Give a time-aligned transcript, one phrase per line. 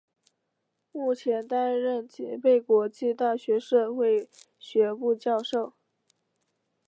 [0.91, 4.27] 目前担任吉备国际大学社会
[4.57, 5.73] 学部教授。